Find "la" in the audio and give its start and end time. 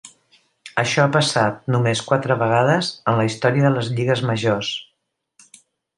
3.21-3.27